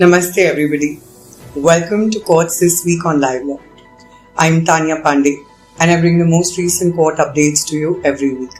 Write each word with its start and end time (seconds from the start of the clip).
Namaste, 0.00 0.38
everybody. 0.38 0.98
Welcome 1.54 2.08
to 2.10 2.20
Courts 2.20 2.58
This 2.58 2.86
Week 2.86 3.04
on 3.04 3.20
Live 3.20 3.44
Law. 3.44 3.60
I'm 4.34 4.64
Taniya 4.64 5.02
Pandey, 5.02 5.44
and 5.78 5.90
I 5.90 6.00
bring 6.00 6.18
the 6.18 6.24
most 6.24 6.56
recent 6.56 6.94
court 6.94 7.18
updates 7.18 7.66
to 7.66 7.76
you 7.76 8.00
every 8.02 8.32
week. 8.34 8.54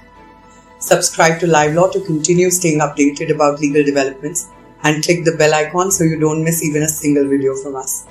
Subscribe 0.80 1.40
to 1.40 1.46
Live 1.46 1.72
Law 1.72 1.88
to 1.92 2.00
continue 2.02 2.50
staying 2.50 2.80
updated 2.80 3.34
about 3.34 3.58
legal 3.58 3.82
developments 3.82 4.50
and 4.82 5.02
click 5.02 5.24
the 5.24 5.34
bell 5.38 5.54
icon 5.54 5.90
so 5.90 6.04
you 6.04 6.20
don't 6.20 6.44
miss 6.44 6.62
even 6.62 6.82
a 6.82 6.88
single 6.88 7.26
video 7.26 7.54
from 7.54 7.74
us. 7.74 8.06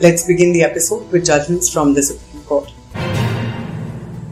Let's 0.00 0.26
begin 0.26 0.52
the 0.52 0.64
episode 0.64 1.12
with 1.12 1.24
judgments 1.24 1.72
from 1.72 1.94
the 1.94 2.02
Supreme 2.02 2.42
Court. 2.42 2.72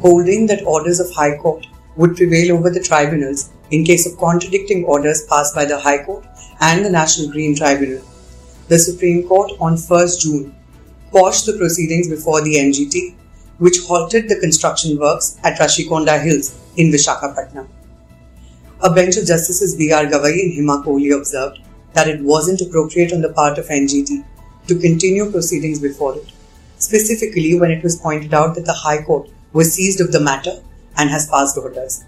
Holding 0.00 0.48
that 0.48 0.64
orders 0.66 0.98
of 0.98 1.12
High 1.12 1.36
Court 1.36 1.64
would 1.96 2.16
prevail 2.16 2.56
over 2.56 2.70
the 2.70 2.82
tribunals 2.82 3.50
in 3.70 3.84
case 3.84 4.06
of 4.06 4.18
contradicting 4.18 4.84
orders 4.84 5.26
passed 5.28 5.54
by 5.54 5.64
the 5.64 5.78
High 5.78 6.04
Court 6.04 6.24
and 6.60 6.84
the 6.84 6.90
National 6.90 7.30
Green 7.30 7.54
Tribunal. 7.54 8.04
The 8.68 8.78
Supreme 8.78 9.26
Court 9.26 9.52
on 9.60 9.74
1st 9.74 10.20
June 10.20 10.54
quashed 11.10 11.46
the 11.46 11.56
proceedings 11.58 12.08
before 12.08 12.40
the 12.42 12.54
NGT, 12.54 13.14
which 13.58 13.80
halted 13.80 14.28
the 14.28 14.38
construction 14.38 14.98
works 14.98 15.38
at 15.44 15.58
Rushikonda 15.58 16.22
Hills 16.22 16.58
in 16.76 16.90
Vishakhapatnam. 16.90 17.68
A 18.82 18.92
bench 18.92 19.16
of 19.16 19.26
Justices 19.26 19.76
B.R. 19.76 20.06
Gavai 20.06 20.32
and 20.42 20.52
Hima 20.52 20.84
Kohli 20.84 21.16
observed 21.16 21.60
that 21.92 22.08
it 22.08 22.22
wasn't 22.22 22.60
appropriate 22.60 23.12
on 23.12 23.20
the 23.20 23.32
part 23.32 23.58
of 23.58 23.66
NGT 23.66 24.24
to 24.68 24.78
continue 24.78 25.30
proceedings 25.30 25.80
before 25.80 26.16
it, 26.16 26.32
specifically 26.78 27.58
when 27.58 27.70
it 27.70 27.82
was 27.82 27.96
pointed 27.96 28.32
out 28.32 28.54
that 28.54 28.64
the 28.64 28.72
High 28.72 29.02
Court 29.02 29.28
was 29.52 29.74
seized 29.74 30.00
of 30.00 30.12
the 30.12 30.20
matter 30.20 30.62
and 31.00 31.10
has 31.10 31.28
passed 31.28 31.56
orders. 31.56 32.04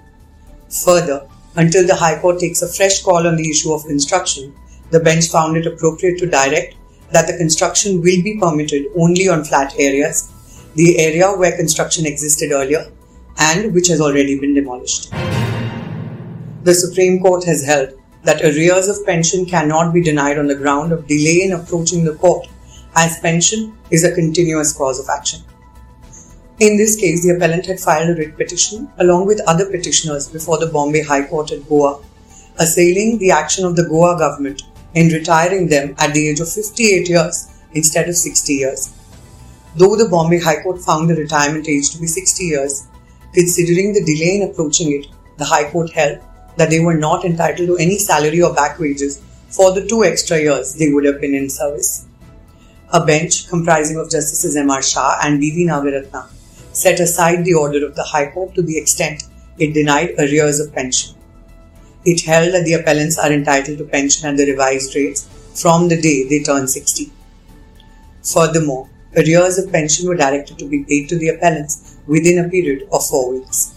Further, 0.84 1.26
until 1.56 1.86
the 1.86 1.94
High 1.94 2.18
Court 2.20 2.38
takes 2.38 2.62
a 2.62 2.72
fresh 2.72 3.02
call 3.02 3.26
on 3.26 3.36
the 3.36 3.48
issue 3.48 3.72
of 3.72 3.84
construction, 3.86 4.54
the 4.90 5.00
bench 5.00 5.28
found 5.28 5.56
it 5.56 5.66
appropriate 5.66 6.18
to 6.18 6.26
direct 6.26 6.76
that 7.10 7.26
the 7.26 7.36
construction 7.36 8.00
will 8.00 8.22
be 8.22 8.38
permitted 8.38 8.86
only 8.96 9.28
on 9.28 9.44
flat 9.44 9.74
areas, 9.78 10.30
the 10.74 10.98
area 10.98 11.30
where 11.32 11.56
construction 11.56 12.06
existed 12.06 12.52
earlier, 12.52 12.90
and 13.38 13.74
which 13.74 13.88
has 13.88 14.00
already 14.00 14.38
been 14.38 14.54
demolished. 14.54 15.10
The 16.64 16.74
Supreme 16.74 17.20
Court 17.20 17.44
has 17.44 17.64
held 17.64 17.90
that 18.24 18.42
arrears 18.42 18.88
of 18.88 19.04
pension 19.04 19.46
cannot 19.46 19.92
be 19.92 20.02
denied 20.02 20.38
on 20.38 20.46
the 20.46 20.54
ground 20.54 20.92
of 20.92 21.06
delay 21.06 21.42
in 21.42 21.52
approaching 21.52 22.04
the 22.04 22.14
court, 22.14 22.46
as 22.94 23.18
pension 23.20 23.76
is 23.90 24.04
a 24.04 24.14
continuous 24.14 24.72
cause 24.72 25.00
of 25.00 25.08
action. 25.08 25.40
In 26.60 26.76
this 26.76 26.96
case, 26.96 27.22
the 27.22 27.30
appellant 27.30 27.66
had 27.66 27.80
filed 27.80 28.10
a 28.10 28.14
writ 28.14 28.36
petition 28.36 28.88
along 28.98 29.26
with 29.26 29.40
other 29.48 29.64
petitioners 29.70 30.28
before 30.28 30.58
the 30.58 30.66
Bombay 30.66 31.02
High 31.02 31.26
Court 31.26 31.50
at 31.50 31.66
Goa, 31.66 32.00
assailing 32.58 33.18
the 33.18 33.30
action 33.30 33.64
of 33.64 33.74
the 33.74 33.88
Goa 33.88 34.18
government 34.18 34.62
in 34.94 35.08
retiring 35.08 35.68
them 35.68 35.94
at 35.98 36.12
the 36.12 36.28
age 36.28 36.40
of 36.40 36.52
58 36.52 37.08
years 37.08 37.48
instead 37.72 38.08
of 38.08 38.16
60 38.16 38.52
years. 38.52 38.92
Though 39.76 39.96
the 39.96 40.08
Bombay 40.08 40.40
High 40.40 40.62
Court 40.62 40.80
found 40.82 41.08
the 41.08 41.16
retirement 41.16 41.68
age 41.68 41.90
to 41.90 41.98
be 41.98 42.06
60 42.06 42.44
years, 42.44 42.86
considering 43.32 43.94
the 43.94 44.04
delay 44.04 44.36
in 44.36 44.48
approaching 44.48 44.92
it, 44.92 45.06
the 45.38 45.46
High 45.46 45.70
Court 45.70 45.90
held 45.90 46.18
that 46.58 46.68
they 46.68 46.80
were 46.80 46.98
not 46.98 47.24
entitled 47.24 47.68
to 47.68 47.78
any 47.78 47.96
salary 47.96 48.42
or 48.42 48.54
back 48.54 48.78
wages 48.78 49.22
for 49.48 49.72
the 49.72 49.86
two 49.86 50.04
extra 50.04 50.38
years 50.38 50.74
they 50.74 50.92
would 50.92 51.06
have 51.06 51.20
been 51.20 51.34
in 51.34 51.48
service. 51.48 52.06
A 52.92 53.04
bench 53.04 53.48
comprising 53.48 53.96
of 53.96 54.10
Justices 54.10 54.54
M. 54.54 54.70
R. 54.70 54.82
Shah 54.82 55.18
and 55.22 55.40
B. 55.40 55.50
V. 55.50 55.66
Nagaratna 55.66 56.28
set 56.82 57.00
aside 57.00 57.44
the 57.44 57.54
order 57.54 57.84
of 57.86 57.94
the 57.94 58.02
High 58.02 58.30
Court 58.30 58.54
to 58.54 58.62
the 58.62 58.76
extent 58.76 59.24
it 59.58 59.74
denied 59.74 60.14
arrears 60.18 60.58
of 60.60 60.74
pension. 60.74 61.14
It 62.04 62.22
held 62.22 62.52
that 62.54 62.64
the 62.64 62.74
appellants 62.74 63.18
are 63.18 63.32
entitled 63.32 63.78
to 63.78 63.84
pension 63.84 64.28
at 64.28 64.36
the 64.36 64.50
revised 64.50 64.96
rates 64.96 65.28
from 65.62 65.88
the 65.88 66.00
day 66.00 66.26
they 66.28 66.42
turn 66.42 66.66
60. 66.66 67.12
Furthermore, 68.24 68.88
arrears 69.16 69.58
of 69.58 69.70
pension 69.70 70.08
were 70.08 70.16
directed 70.16 70.58
to 70.58 70.68
be 70.68 70.82
paid 70.84 71.08
to 71.08 71.18
the 71.18 71.28
appellants 71.28 71.96
within 72.06 72.44
a 72.44 72.48
period 72.48 72.88
of 72.92 73.06
four 73.06 73.34
weeks. 73.34 73.74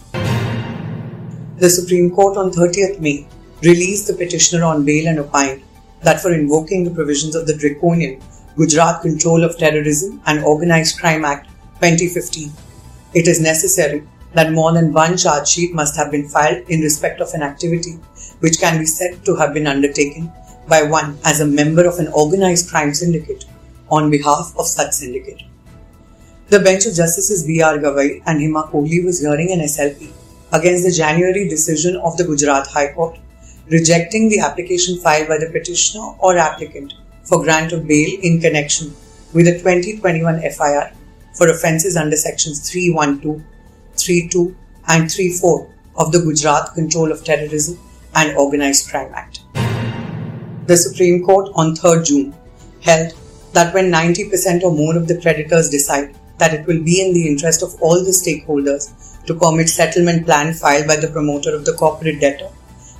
The 1.58 1.70
Supreme 1.70 2.10
Court 2.10 2.36
on 2.36 2.50
30th 2.50 3.00
May 3.00 3.28
released 3.62 4.08
the 4.08 4.14
petitioner 4.14 4.64
on 4.64 4.84
bail 4.84 5.06
and 5.08 5.18
opined 5.20 5.62
that 6.02 6.20
for 6.20 6.32
invoking 6.32 6.84
the 6.84 6.90
provisions 6.90 7.34
of 7.34 7.46
the 7.46 7.56
draconian 7.56 8.20
Gujarat 8.56 9.02
Control 9.02 9.44
of 9.44 9.56
Terrorism 9.58 10.20
and 10.26 10.44
Organized 10.44 10.98
Crime 10.98 11.24
Act 11.24 11.48
2015 11.80 12.65
it 13.20 13.26
is 13.32 13.40
necessary 13.40 14.06
that 14.34 14.52
more 14.52 14.72
than 14.72 14.92
one 14.92 15.16
charge 15.16 15.48
sheet 15.48 15.74
must 15.74 15.96
have 15.96 16.10
been 16.10 16.28
filed 16.28 16.68
in 16.68 16.82
respect 16.86 17.22
of 17.22 17.32
an 17.32 17.42
activity 17.42 17.92
which 18.40 18.58
can 18.60 18.78
be 18.78 18.84
said 18.84 19.24
to 19.24 19.34
have 19.36 19.54
been 19.54 19.66
undertaken 19.66 20.30
by 20.68 20.82
one 20.82 21.16
as 21.24 21.40
a 21.40 21.46
member 21.46 21.86
of 21.86 21.98
an 21.98 22.08
organized 22.08 22.68
crime 22.68 22.92
syndicate 22.92 23.46
on 23.88 24.10
behalf 24.10 24.52
of 24.58 24.66
such 24.66 24.92
syndicate. 24.92 25.42
The 26.48 26.60
bench 26.60 26.84
of 26.86 26.94
Justices 26.94 27.46
B.R. 27.46 27.78
Gavai 27.78 28.22
and 28.26 28.40
Hima 28.40 28.70
Kohli 28.70 29.02
was 29.04 29.20
hearing 29.20 29.50
an 29.52 29.60
SLP 29.60 30.12
against 30.52 30.84
the 30.84 30.92
January 30.92 31.48
decision 31.48 31.96
of 31.96 32.18
the 32.18 32.24
Gujarat 32.24 32.66
High 32.66 32.92
Court 32.92 33.18
rejecting 33.70 34.28
the 34.28 34.40
application 34.40 34.98
filed 34.98 35.28
by 35.28 35.38
the 35.38 35.50
petitioner 35.50 36.14
or 36.18 36.36
applicant 36.36 36.92
for 37.24 37.42
grant 37.42 37.72
of 37.72 37.88
bail 37.88 38.10
in 38.22 38.40
connection 38.40 38.94
with 39.32 39.46
the 39.46 39.58
2021 39.58 40.40
FIR 40.52 40.92
for 41.36 41.48
offences 41.48 41.96
under 41.96 42.16
sections 42.16 42.70
312, 42.70 43.42
32, 43.96 44.56
and 44.88 45.10
34 45.10 45.70
of 45.96 46.12
the 46.12 46.20
Gujarat 46.20 46.74
Control 46.74 47.12
of 47.12 47.24
Terrorism 47.24 47.78
and 48.14 48.36
Organised 48.36 48.88
Crime 48.90 49.12
Act. 49.14 49.40
The 50.66 50.76
Supreme 50.76 51.24
Court 51.24 51.50
on 51.54 51.74
3rd 51.76 52.06
June 52.06 52.34
held 52.82 53.12
that 53.52 53.72
when 53.74 53.90
90% 53.90 54.62
or 54.62 54.72
more 54.72 54.96
of 54.96 55.08
the 55.08 55.20
creditors 55.20 55.70
decide 55.70 56.14
that 56.38 56.54
it 56.54 56.66
will 56.66 56.82
be 56.82 57.00
in 57.00 57.14
the 57.14 57.26
interest 57.26 57.62
of 57.62 57.80
all 57.80 58.04
the 58.04 58.10
stakeholders 58.10 59.24
to 59.26 59.34
permit 59.34 59.68
settlement 59.68 60.24
plan 60.24 60.52
filed 60.54 60.86
by 60.86 60.96
the 60.96 61.08
promoter 61.08 61.54
of 61.54 61.64
the 61.64 61.72
corporate 61.74 62.20
debtor 62.20 62.50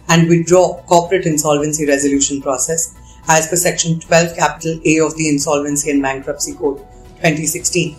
and 0.08 0.28
withdraw 0.28 0.80
corporate 0.82 1.26
insolvency 1.26 1.86
resolution 1.86 2.40
process 2.40 2.94
as 3.28 3.48
per 3.48 3.56
section 3.56 3.98
12 4.00 4.36
capital 4.36 4.80
A 4.84 4.98
of 5.00 5.16
the 5.16 5.28
Insolvency 5.28 5.90
and 5.90 6.00
Bankruptcy 6.00 6.54
Code 6.54 6.78
2016 7.16 7.96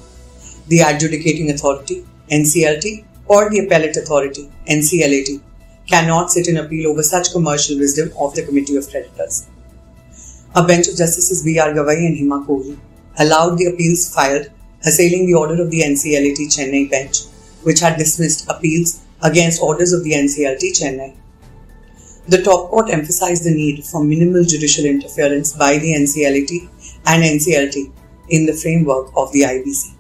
the 0.67 0.81
adjudicating 0.81 1.49
authority, 1.51 2.05
NCLT, 2.29 3.05
or 3.27 3.49
the 3.49 3.59
appellate 3.59 3.97
authority, 3.97 4.51
NCLAT, 4.67 5.41
cannot 5.87 6.29
sit 6.31 6.47
in 6.47 6.57
appeal 6.57 6.91
over 6.91 7.03
such 7.03 7.31
commercial 7.31 7.77
wisdom 7.77 8.11
of 8.19 8.33
the 8.35 8.45
Committee 8.45 8.75
of 8.75 8.89
Creditors. 8.89 9.47
A 10.55 10.65
bench 10.65 10.87
of 10.87 10.97
Justices 10.97 11.43
B.R. 11.43 11.73
Gavai 11.73 12.07
and 12.07 12.17
Hima 12.17 12.45
Kohli 12.45 12.77
allowed 13.19 13.57
the 13.57 13.67
appeals 13.67 14.13
filed 14.13 14.49
assailing 14.85 15.25
the 15.25 15.33
order 15.33 15.61
of 15.61 15.71
the 15.71 15.81
NCLAT 15.81 16.37
Chennai 16.55 16.89
bench, 16.89 17.23
which 17.63 17.79
had 17.79 17.97
dismissed 17.97 18.49
appeals 18.49 19.03
against 19.23 19.61
orders 19.61 19.93
of 19.93 20.03
the 20.03 20.11
NCLT 20.11 20.71
Chennai. 20.79 21.15
The 22.27 22.43
top 22.43 22.69
court 22.69 22.89
emphasized 22.89 23.45
the 23.45 23.55
need 23.55 23.85
for 23.85 24.03
minimal 24.03 24.43
judicial 24.43 24.85
interference 24.85 25.53
by 25.53 25.77
the 25.77 25.93
NCLAT 25.93 26.69
and 27.05 27.23
NCLT 27.23 27.91
in 28.29 28.45
the 28.45 28.53
framework 28.53 29.11
of 29.15 29.31
the 29.31 29.41
IBC 29.41 29.96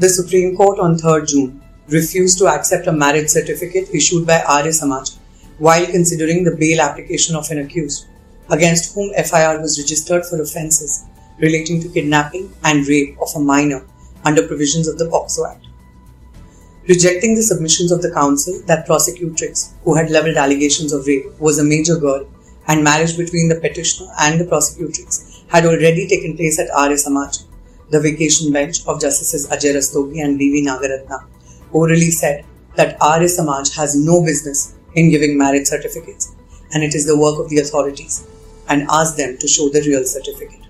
the 0.00 0.08
Supreme 0.08 0.56
Court 0.56 0.78
on 0.78 0.96
3rd 0.96 1.28
June 1.28 1.62
refused 1.88 2.38
to 2.38 2.46
accept 2.46 2.86
a 2.86 2.92
marriage 2.92 3.28
certificate 3.28 3.90
issued 3.92 4.26
by 4.26 4.42
Arya 4.48 4.72
Samaj 4.72 5.10
while 5.58 5.84
considering 5.84 6.42
the 6.42 6.56
bail 6.56 6.80
application 6.80 7.36
of 7.36 7.50
an 7.50 7.58
accused 7.58 8.06
against 8.48 8.94
whom 8.94 9.12
FIR 9.12 9.60
was 9.60 9.78
registered 9.78 10.24
for 10.24 10.40
offences 10.40 11.04
relating 11.38 11.82
to 11.82 11.90
kidnapping 11.90 12.50
and 12.64 12.88
rape 12.88 13.14
of 13.20 13.28
a 13.36 13.40
minor 13.40 13.82
under 14.24 14.46
provisions 14.46 14.88
of 14.88 14.96
the 14.96 15.04
POCSO 15.04 15.50
Act. 15.50 15.66
Rejecting 16.88 17.34
the 17.34 17.42
submissions 17.42 17.92
of 17.92 18.00
the 18.00 18.10
counsel 18.10 18.58
that 18.64 18.86
prosecutrix, 18.86 19.74
who 19.84 19.94
had 19.96 20.10
levelled 20.10 20.38
allegations 20.38 20.94
of 20.94 21.06
rape, 21.06 21.26
was 21.38 21.58
a 21.58 21.64
major 21.64 21.96
girl 21.96 22.26
and 22.68 22.82
marriage 22.82 23.18
between 23.18 23.50
the 23.50 23.60
petitioner 23.60 24.08
and 24.22 24.40
the 24.40 24.46
prosecutrix 24.46 25.44
had 25.48 25.66
already 25.66 26.08
taken 26.08 26.38
place 26.38 26.58
at 26.58 26.70
Arya 26.70 26.96
Samaj 26.96 27.49
the 27.90 28.00
vacation 28.00 28.52
bench 28.52 28.86
of 28.86 29.00
Justices 29.00 29.48
Ajay 29.48 29.74
Rastogi 29.74 30.22
and 30.24 30.38
B.V. 30.38 30.66
Nagaratna 30.66 31.24
orally 31.72 32.10
said 32.10 32.44
that 32.76 32.96
Arya 33.02 33.28
Samaj 33.28 33.74
has 33.74 33.96
no 33.96 34.22
business 34.24 34.74
in 34.94 35.10
giving 35.10 35.36
marriage 35.36 35.66
certificates 35.66 36.34
and 36.72 36.84
it 36.84 36.94
is 36.94 37.06
the 37.06 37.18
work 37.18 37.40
of 37.40 37.48
the 37.50 37.58
authorities 37.58 38.26
and 38.68 38.86
asked 38.90 39.16
them 39.16 39.36
to 39.38 39.48
show 39.48 39.68
the 39.68 39.82
real 39.82 40.04
certificate. 40.04 40.60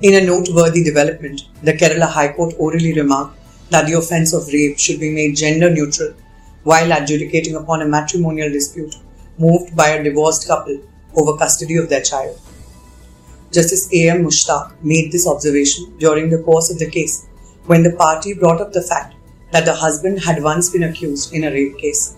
In 0.00 0.14
a 0.14 0.24
noteworthy 0.24 0.84
development, 0.84 1.42
the 1.64 1.72
Kerala 1.72 2.08
High 2.08 2.32
Court 2.32 2.54
orally 2.56 2.94
remarked 2.94 3.36
that 3.70 3.86
the 3.86 3.94
offence 3.94 4.32
of 4.32 4.46
rape 4.52 4.78
should 4.78 5.00
be 5.00 5.10
made 5.10 5.36
gender 5.36 5.70
neutral 5.70 6.14
while 6.62 6.92
adjudicating 6.92 7.56
upon 7.56 7.82
a 7.82 7.88
matrimonial 7.88 8.50
dispute 8.50 8.94
moved 9.38 9.74
by 9.74 9.88
a 9.88 10.04
divorced 10.04 10.46
couple 10.46 10.80
over 11.16 11.36
custody 11.36 11.76
of 11.76 11.88
their 11.88 12.02
child. 12.02 12.40
Justice 13.50 13.88
A. 13.94 14.10
M. 14.10 14.24
Mushtaq 14.24 14.74
made 14.82 15.10
this 15.10 15.26
observation 15.26 15.96
during 15.98 16.28
the 16.28 16.42
course 16.42 16.70
of 16.70 16.78
the 16.78 16.90
case 16.90 17.26
when 17.64 17.82
the 17.82 17.92
party 17.92 18.34
brought 18.34 18.60
up 18.60 18.72
the 18.72 18.82
fact 18.82 19.14
that 19.52 19.64
the 19.64 19.74
husband 19.74 20.20
had 20.20 20.42
once 20.42 20.68
been 20.68 20.82
accused 20.82 21.32
in 21.32 21.44
a 21.44 21.50
rape 21.50 21.78
case. 21.78 22.16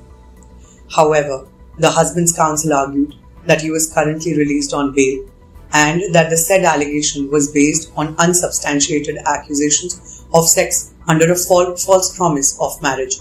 However, 0.94 1.46
the 1.78 1.90
husband's 1.90 2.32
counsel 2.32 2.72
argued 2.72 3.14
that 3.46 3.60
he 3.60 3.70
was 3.70 3.92
currently 3.92 4.36
released 4.36 4.74
on 4.74 4.92
bail 4.92 5.24
and 5.72 6.02
that 6.12 6.30
the 6.30 6.36
said 6.36 6.64
allegation 6.64 7.30
was 7.30 7.52
based 7.52 7.92
on 7.96 8.16
unsubstantiated 8.18 9.18
accusations 9.24 10.24
of 10.34 10.48
sex 10.48 10.94
under 11.06 11.30
a 11.30 11.36
false 11.36 12.16
promise 12.16 12.58
of 12.60 12.82
marriage. 12.82 13.18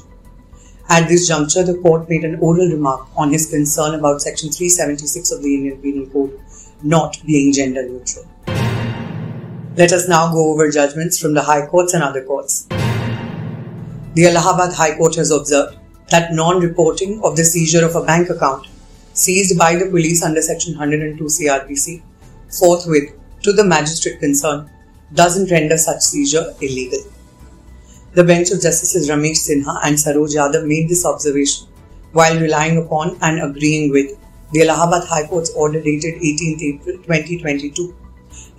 At 0.89 1.07
this 1.07 1.27
juncture, 1.27 1.63
the 1.63 1.77
court 1.77 2.09
made 2.09 2.23
an 2.23 2.39
oral 2.39 2.67
remark 2.67 3.07
on 3.15 3.31
his 3.31 3.51
concern 3.51 3.93
about 3.93 4.23
Section 4.23 4.49
376 4.49 5.31
of 5.31 5.43
the 5.43 5.53
Indian 5.53 5.79
Penal 5.79 6.07
Code 6.07 6.39
not 6.83 7.17
being 7.25 7.51
gender 7.53 7.87
neutral. 7.87 8.25
Let 9.75 9.91
us 9.91 10.07
now 10.09 10.31
go 10.31 10.51
over 10.51 10.69
judgments 10.69 11.19
from 11.19 11.33
the 11.33 11.41
High 11.41 11.65
Courts 11.65 11.93
and 11.93 12.03
other 12.03 12.23
courts. 12.23 12.67
The 14.13 14.27
Allahabad 14.27 14.73
High 14.73 14.97
Court 14.97 15.15
has 15.15 15.31
observed 15.31 15.77
that 16.09 16.33
non 16.33 16.59
reporting 16.59 17.21
of 17.23 17.35
the 17.35 17.43
seizure 17.43 17.85
of 17.85 17.95
a 17.95 18.03
bank 18.03 18.29
account 18.29 18.67
seized 19.13 19.57
by 19.57 19.75
the 19.75 19.85
police 19.85 20.23
under 20.23 20.41
Section 20.41 20.77
102 20.77 21.23
CRPC 21.23 22.01
forthwith 22.49 23.13
to 23.43 23.53
the 23.53 23.63
magistrate 23.63 24.19
concerned 24.19 24.69
doesn't 25.13 25.51
render 25.51 25.77
such 25.77 26.01
seizure 26.01 26.53
illegal. 26.61 26.99
The 28.13 28.23
bench 28.23 28.51
of 28.51 28.61
Justices 28.61 29.09
Ramesh 29.09 29.47
Sinha 29.47 29.79
and 29.83 29.95
Saroj 29.95 30.35
Yadav 30.35 30.65
made 30.65 30.89
this 30.89 31.05
observation 31.05 31.67
while 32.11 32.39
relying 32.39 32.77
upon 32.77 33.17
and 33.21 33.41
agreeing 33.41 33.91
with 33.91 34.17
the 34.51 34.61
Allahabad 34.63 35.07
High 35.07 35.27
Court's 35.27 35.51
order 35.51 35.79
dated 35.79 36.15
18th 36.15 36.61
April 36.61 36.97
2022 36.97 37.95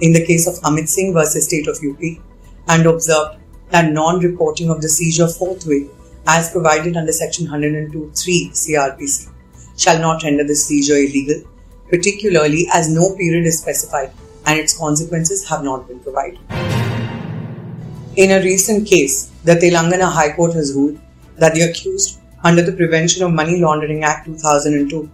in 0.01 0.13
the 0.13 0.25
case 0.25 0.47
of 0.47 0.55
Amit 0.63 0.89
Singh 0.89 1.13
versus 1.13 1.47
State 1.47 1.67
of 1.67 1.79
UP 1.79 2.01
and 2.69 2.87
observed 2.87 3.39
that 3.71 3.93
non-reporting 3.93 4.71
of 4.71 4.81
the 4.81 4.89
seizure 4.89 5.27
forthwith 5.27 5.91
as 6.29 6.51
provided 6.53 6.97
under 6.97 7.13
section 7.13 7.47
102.3 7.47 8.13
CRPC 8.13 9.33
shall 9.77 9.99
not 9.99 10.23
render 10.23 10.45
the 10.45 10.55
seizure 10.55 10.97
illegal, 10.97 11.43
particularly 11.89 12.69
as 12.73 12.89
no 12.89 13.17
period 13.17 13.47
is 13.47 13.59
specified 13.59 14.13
and 14.47 14.59
its 14.61 14.79
consequences 14.79 15.49
have 15.49 15.65
not 15.65 15.89
been 15.89 15.99
provided. 16.01 16.39
In 18.17 18.31
a 18.31 18.43
recent 18.45 18.87
case, 18.87 19.31
the 19.45 19.55
Telangana 19.55 20.11
High 20.11 20.33
Court 20.35 20.55
has 20.55 20.73
ruled 20.73 21.01
that 21.37 21.55
the 21.55 21.63
accused 21.63 22.21
under 22.45 22.63
the 22.63 22.73
Prevention 22.73 23.25
of 23.25 23.33
Money 23.33 23.61
Laundering 23.61 24.05
Act 24.05 24.27
2002 24.27 25.11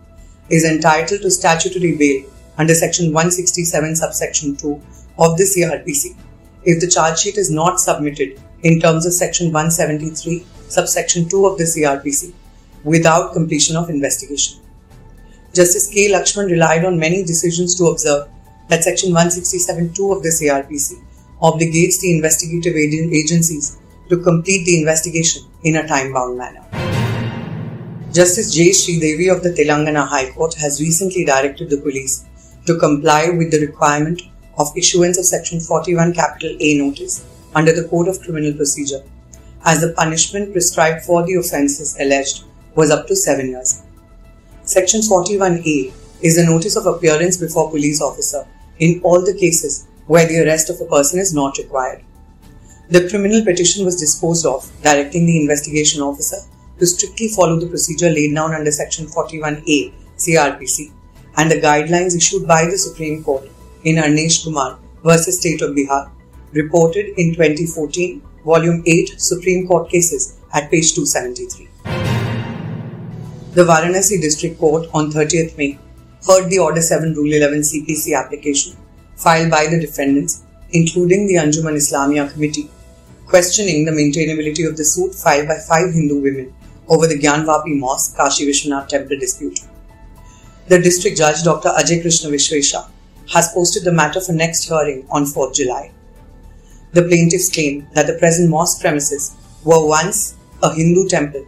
is 0.50 0.64
entitled 0.64 1.22
to 1.22 1.30
statutory 1.30 1.96
bail 1.96 2.24
under 2.58 2.74
section 2.74 3.06
167 3.12 3.96
subsection 3.96 4.56
2 4.56 4.80
of 5.18 5.36
the 5.36 5.44
CRPC 5.44 6.16
if 6.64 6.80
the 6.80 6.90
charge 6.90 7.18
sheet 7.20 7.36
is 7.36 7.50
not 7.50 7.80
submitted 7.80 8.40
in 8.62 8.80
terms 8.80 9.06
of 9.06 9.12
section 9.12 9.46
173 9.46 10.44
subsection 10.68 11.28
2 11.28 11.46
of 11.46 11.58
the 11.58 11.64
CRPC 11.64 12.32
without 12.84 13.32
completion 13.32 13.76
of 13.76 13.90
investigation. 13.90 14.60
Justice 15.54 15.88
K. 15.88 16.10
Lakshman 16.12 16.50
relied 16.50 16.84
on 16.84 16.98
many 16.98 17.24
decisions 17.24 17.74
to 17.76 17.86
observe 17.86 18.28
that 18.68 18.84
section 18.84 19.12
167.2 19.12 20.16
of 20.16 20.22
the 20.22 20.28
CRPC 20.28 21.02
obligates 21.40 22.00
the 22.00 22.14
investigative 22.14 22.74
agencies 22.76 23.78
to 24.08 24.18
complete 24.18 24.64
the 24.64 24.78
investigation 24.78 25.42
in 25.62 25.76
a 25.76 25.86
time 25.86 26.12
bound 26.12 26.38
manner. 26.38 26.85
Justice 28.16 28.54
J. 28.54 28.70
Sridevi 28.70 29.30
of 29.30 29.42
the 29.42 29.50
Telangana 29.50 30.08
High 30.08 30.30
Court 30.30 30.54
has 30.54 30.80
recently 30.80 31.22
directed 31.26 31.68
the 31.68 31.76
police 31.76 32.24
to 32.64 32.78
comply 32.78 33.28
with 33.28 33.50
the 33.50 33.60
requirement 33.60 34.22
of 34.56 34.74
issuance 34.74 35.18
of 35.18 35.26
Section 35.26 35.60
41 35.60 36.14
capital 36.14 36.56
A 36.58 36.78
notice 36.78 37.26
under 37.54 37.74
the 37.74 37.86
Code 37.88 38.08
of 38.08 38.22
Criminal 38.22 38.54
Procedure, 38.54 39.02
as 39.66 39.82
the 39.82 39.92
punishment 39.92 40.52
prescribed 40.52 41.04
for 41.04 41.26
the 41.26 41.34
offences 41.34 41.94
alleged 42.00 42.44
was 42.74 42.90
up 42.90 43.06
to 43.08 43.14
seven 43.14 43.50
years. 43.50 43.82
Section 44.64 45.02
41A 45.02 45.92
is 46.22 46.38
a 46.38 46.46
notice 46.46 46.76
of 46.76 46.86
appearance 46.86 47.36
before 47.36 47.68
police 47.68 48.00
officer 48.00 48.46
in 48.78 48.98
all 49.04 49.22
the 49.22 49.38
cases 49.38 49.88
where 50.06 50.26
the 50.26 50.42
arrest 50.42 50.70
of 50.70 50.80
a 50.80 50.86
person 50.86 51.20
is 51.20 51.34
not 51.34 51.58
required. 51.58 52.02
The 52.88 53.10
criminal 53.10 53.44
petition 53.44 53.84
was 53.84 54.00
disposed 54.00 54.46
of, 54.46 54.72
directing 54.82 55.26
the 55.26 55.38
investigation 55.38 56.00
officer 56.00 56.38
to 56.78 56.86
strictly 56.86 57.28
follow 57.28 57.58
the 57.58 57.66
procedure 57.66 58.10
laid 58.10 58.34
down 58.34 58.54
under 58.54 58.70
Section 58.70 59.06
41A 59.06 59.92
CRPC 60.16 60.92
and 61.36 61.50
the 61.50 61.60
guidelines 61.60 62.16
issued 62.16 62.46
by 62.46 62.64
the 62.64 62.78
Supreme 62.78 63.22
Court 63.22 63.48
in 63.84 63.96
Arnesh 63.96 64.44
Kumar 64.44 64.78
versus 65.04 65.38
State 65.38 65.62
of 65.62 65.74
Bihar, 65.74 66.10
reported 66.52 67.06
in 67.18 67.34
2014, 67.34 68.22
Volume 68.44 68.82
8 68.86 69.20
Supreme 69.20 69.66
Court 69.66 69.90
Cases 69.90 70.38
at 70.52 70.70
page 70.70 70.94
273. 70.94 71.68
The 73.52 73.64
Varanasi 73.64 74.20
District 74.20 74.58
Court 74.58 74.88
on 74.92 75.10
30th 75.10 75.56
May 75.56 75.78
heard 76.26 76.50
the 76.50 76.58
Order 76.58 76.80
7 76.80 77.14
Rule 77.14 77.32
11 77.32 77.60
CPC 77.60 78.18
application 78.18 78.76
filed 79.16 79.50
by 79.50 79.66
the 79.66 79.80
defendants, 79.80 80.42
including 80.70 81.26
the 81.26 81.34
Anjuman 81.34 81.76
Islamia 81.76 82.30
Committee, 82.32 82.70
questioning 83.26 83.84
the 83.84 83.92
maintainability 83.92 84.68
of 84.68 84.76
the 84.76 84.84
suit 84.84 85.14
filed 85.14 85.48
by 85.48 85.58
five 85.68 85.92
Hindu 85.92 86.20
women 86.20 86.54
over 86.88 87.06
the 87.06 87.18
Gyanvapi 87.18 87.78
Mosque 87.78 88.16
Kashi 88.16 88.46
Vishwanath 88.46 88.88
Temple 88.88 89.18
dispute. 89.18 89.60
The 90.68 90.80
district 90.80 91.16
judge, 91.16 91.42
Dr. 91.42 91.70
Ajay 91.70 92.00
Krishna 92.00 92.30
Vishwesha, 92.30 92.88
has 93.32 93.52
posted 93.52 93.84
the 93.84 93.92
matter 93.92 94.20
for 94.20 94.32
next 94.32 94.68
hearing 94.68 95.06
on 95.10 95.24
4th 95.24 95.54
July. 95.54 95.92
The 96.92 97.02
plaintiffs 97.02 97.52
claim 97.52 97.86
that 97.94 98.06
the 98.06 98.14
present 98.14 98.50
mosque 98.50 98.80
premises 98.80 99.36
were 99.64 99.86
once 99.86 100.36
a 100.62 100.72
Hindu 100.72 101.08
temple 101.08 101.44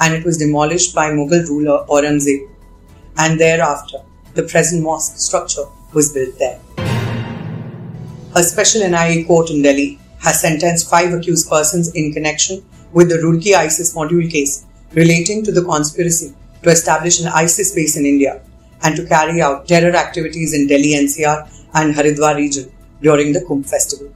and 0.00 0.14
it 0.14 0.24
was 0.24 0.38
demolished 0.38 0.94
by 0.94 1.10
Mughal 1.10 1.46
ruler 1.48 1.84
Aurangzeb, 1.88 2.48
and 3.18 3.40
thereafter 3.40 3.98
the 4.34 4.42
present 4.42 4.82
mosque 4.82 5.18
structure 5.18 5.64
was 5.94 6.12
built 6.12 6.38
there. 6.38 6.60
A 8.34 8.42
special 8.42 8.86
NIA 8.86 9.24
court 9.24 9.50
in 9.50 9.62
Delhi 9.62 9.98
has 10.20 10.40
sentenced 10.40 10.90
five 10.90 11.12
accused 11.14 11.48
persons 11.48 11.94
in 11.94 12.12
connection 12.12 12.62
with 12.92 13.08
the 13.08 13.16
Roorkee 13.16 13.54
ISIS 13.54 13.94
module 13.94 14.30
case 14.30 14.65
relating 14.92 15.44
to 15.44 15.52
the 15.52 15.64
conspiracy 15.64 16.34
to 16.62 16.70
establish 16.70 17.20
an 17.20 17.28
ISIS 17.28 17.74
base 17.74 17.96
in 17.96 18.06
India 18.06 18.42
and 18.82 18.96
to 18.96 19.06
carry 19.06 19.40
out 19.40 19.66
terror 19.66 19.94
activities 19.96 20.54
in 20.54 20.66
Delhi 20.66 20.94
NCR 20.94 21.48
and 21.74 21.94
Haridwar 21.94 22.36
region 22.36 22.70
during 23.02 23.32
the 23.32 23.40
Kumbh 23.40 23.68
festival. 23.68 24.12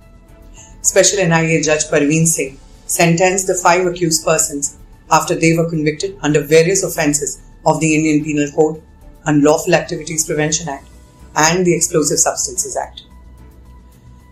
Special 0.83 1.27
NIA 1.27 1.63
Judge 1.63 1.85
Parveen 1.85 2.27
Singh 2.27 2.59
sentenced 2.87 3.47
the 3.47 3.55
five 3.55 3.87
accused 3.87 4.25
persons 4.25 4.79
after 5.11 5.35
they 5.35 5.57
were 5.57 5.69
convicted 5.69 6.17
under 6.23 6.41
various 6.41 6.83
offences 6.83 7.43
of 7.67 7.81
the 7.81 7.95
Indian 7.95 8.25
Penal 8.25 8.51
Code, 8.53 8.83
Unlawful 9.27 9.75
Activities 9.75 10.27
Prevention 10.27 10.69
Act, 10.69 10.89
and 11.37 11.67
the 11.67 11.75
Explosive 11.75 12.19
Substances 12.19 12.77
Act. 12.77 13.03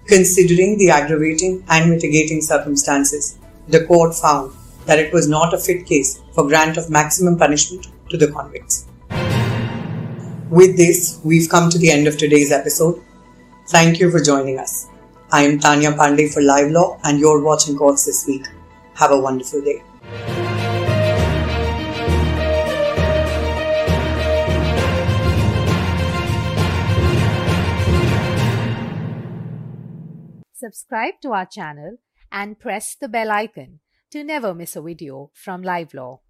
Considering 0.06 0.78
the 0.78 0.90
aggravating 0.90 1.62
and 1.68 1.90
mitigating 1.90 2.40
circumstances, 2.40 3.38
the 3.68 3.84
court 3.84 4.14
found 4.14 4.52
that 4.88 4.98
it 4.98 5.12
was 5.12 5.28
not 5.28 5.52
a 5.52 5.58
fit 5.58 5.84
case 5.86 6.22
for 6.32 6.48
grant 6.48 6.78
of 6.78 6.88
maximum 6.88 7.38
punishment 7.38 7.88
to 8.08 8.16
the 8.16 8.32
convicts. 8.32 8.86
With 10.48 10.78
this, 10.78 11.20
we've 11.22 11.50
come 11.50 11.68
to 11.68 11.78
the 11.78 11.90
end 11.90 12.06
of 12.06 12.16
today's 12.16 12.50
episode. 12.50 13.04
Thank 13.68 14.00
you 14.00 14.10
for 14.10 14.18
joining 14.18 14.58
us. 14.58 14.86
I 15.30 15.42
am 15.42 15.60
Taniya 15.60 15.94
Pandey 15.94 16.32
for 16.32 16.40
Live 16.40 16.70
Law, 16.70 16.98
and 17.04 17.20
you're 17.20 17.44
watching 17.44 17.76
Courts 17.76 18.06
this 18.06 18.26
week. 18.26 18.46
Have 18.94 19.10
a 19.10 19.20
wonderful 19.20 19.60
day. 19.60 19.82
Subscribe 30.54 31.20
to 31.20 31.32
our 31.32 31.44
channel 31.44 31.98
and 32.32 32.58
press 32.58 32.96
the 32.98 33.08
bell 33.08 33.30
icon 33.30 33.80
to 34.10 34.24
never 34.24 34.54
miss 34.54 34.76
a 34.76 34.82
video 34.82 35.30
from 35.34 35.62
Live 35.62 35.94
Law. 35.94 36.20